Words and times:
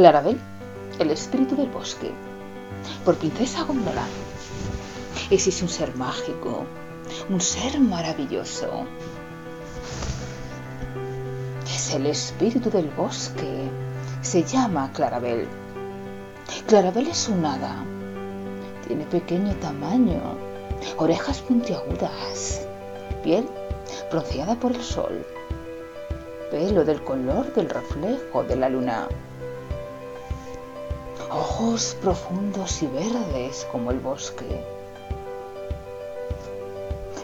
Clarabel, 0.00 0.40
el 0.98 1.10
espíritu 1.10 1.54
del 1.56 1.68
bosque, 1.68 2.10
por 3.04 3.16
Princesa 3.16 3.64
Gondola. 3.64 4.06
Existe 5.28 5.62
un 5.62 5.68
ser 5.68 5.94
mágico, 5.94 6.64
un 7.28 7.38
ser 7.38 7.78
maravilloso. 7.78 8.86
Es 11.66 11.94
el 11.94 12.06
espíritu 12.06 12.70
del 12.70 12.88
bosque. 12.88 13.68
Se 14.22 14.42
llama 14.42 14.90
Clarabel. 14.94 15.46
Clarabel 16.66 17.08
es 17.08 17.28
un 17.28 17.44
hada. 17.44 17.84
Tiene 18.86 19.04
pequeño 19.04 19.54
tamaño, 19.56 20.22
orejas 20.96 21.42
puntiagudas, 21.42 22.66
piel 23.22 23.46
bronceada 24.10 24.54
por 24.54 24.72
el 24.72 24.82
sol, 24.82 25.26
pelo 26.50 26.86
del 26.86 27.04
color 27.04 27.52
del 27.52 27.68
reflejo 27.68 28.44
de 28.44 28.56
la 28.56 28.70
luna 28.70 29.06
ojos 31.30 31.96
profundos 32.02 32.82
y 32.82 32.86
verdes 32.86 33.66
como 33.70 33.90
el 33.90 34.00
bosque. 34.00 34.64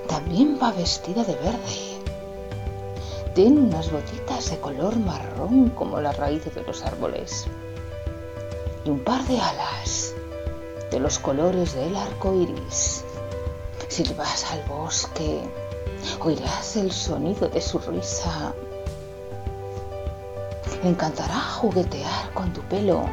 También 0.09 0.59
va 0.63 0.73
vestida 0.73 1.25
de 1.25 1.35
verde. 1.35 2.01
Tiene 3.35 3.61
unas 3.61 3.91
botitas 3.91 4.51
de 4.51 4.59
color 4.59 4.97
marrón 4.97 5.71
como 5.71 6.01
las 6.01 6.17
raíces 6.17 6.55
de 6.55 6.63
los 6.63 6.83
árboles. 6.85 7.47
Y 8.85 8.91
un 8.91 9.01
par 9.01 9.25
de 9.25 9.41
alas 9.41 10.15
de 10.91 11.01
los 11.01 11.19
colores 11.19 11.75
del 11.75 11.97
arco 11.97 12.33
iris. 12.35 13.05
Si 13.89 14.05
vas 14.15 14.51
al 14.53 14.63
bosque, 14.65 15.41
oirás 16.21 16.77
el 16.77 16.93
sonido 16.93 17.49
de 17.49 17.61
su 17.61 17.79
risa. 17.81 18.55
Le 20.83 20.91
encantará 20.91 21.41
juguetear 21.41 22.33
con 22.33 22.53
tu 22.53 22.61
pelo 22.63 23.05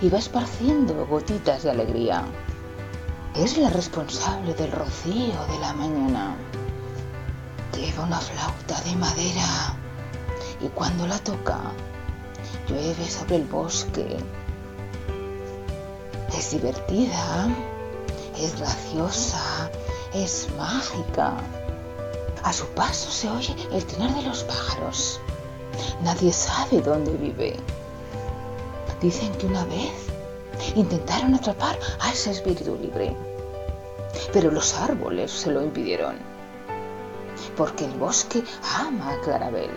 y 0.00 0.08
va 0.08 0.18
esparciendo 0.18 1.06
gotitas 1.06 1.62
de 1.62 1.70
alegría. 1.70 2.24
Es 3.34 3.56
la 3.56 3.70
responsable 3.70 4.54
del 4.54 4.72
rocío 4.72 5.46
de 5.50 5.58
la 5.60 5.72
mañana. 5.72 6.36
Lleva 7.74 8.04
una 8.04 8.20
flauta 8.20 8.80
de 8.82 8.96
madera 8.96 9.76
y 10.60 10.68
cuando 10.68 11.06
la 11.06 11.18
toca, 11.18 11.60
llueve 12.68 13.08
sobre 13.08 13.36
el 13.36 13.44
bosque. 13.44 14.18
Es 16.36 16.50
divertida, 16.50 17.48
es 18.36 18.58
graciosa, 18.58 19.70
es 20.12 20.48
mágica. 20.56 21.34
A 22.42 22.52
su 22.52 22.66
paso 22.68 23.10
se 23.10 23.28
oye 23.28 23.54
el 23.72 23.84
trinar 23.84 24.14
de 24.14 24.22
los 24.22 24.44
pájaros. 24.44 25.20
Nadie 26.02 26.32
sabe 26.32 26.80
dónde 26.80 27.12
vive. 27.12 27.56
Dicen 29.00 29.32
que 29.34 29.46
una 29.46 29.64
vez 29.66 29.92
intentaron 30.74 31.34
atrapar 31.34 31.78
a 32.00 32.10
ese 32.10 32.32
espíritu 32.32 32.76
libre, 32.80 33.16
pero 34.32 34.50
los 34.50 34.74
árboles 34.74 35.30
se 35.30 35.52
lo 35.52 35.62
impidieron, 35.62 36.16
porque 37.56 37.84
el 37.84 37.92
bosque 37.92 38.42
ama 38.76 39.12
a 39.12 39.20
Clarabel. 39.20 39.70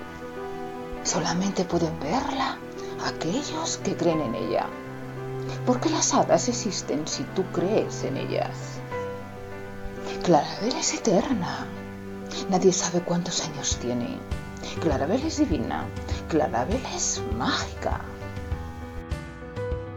Solamente 1.03 1.66
pueden 1.66 2.00
verla 2.00 2.58
aquellos 3.05 3.78
que 3.78 3.95
creen 3.95 4.22
en 4.22 4.36
ella, 4.36 4.67
porque 5.66 5.89
las 5.89 6.13
hadas 6.13 6.47
existen 6.47 7.08
si 7.08 7.23
tú 7.35 7.44
crees 7.52 8.03
en 8.03 8.17
ellas. 8.17 8.80
Clarabel 10.23 10.75
es 10.75 10.94
eterna. 10.94 11.67
Nadie 12.50 12.72
sabe 12.72 13.02
cuántos 13.02 13.44
años 13.47 13.78
tiene. 13.81 14.17
Clarabel 14.81 15.23
es 15.25 15.38
divina. 15.38 15.85
Clarabel 16.30 16.81
es 16.95 17.22
mágica. 17.38 18.02